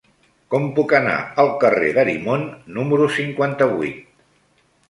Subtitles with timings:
[0.53, 4.05] Com puc anar al carrer d'Arimon número cinquanta-vuit?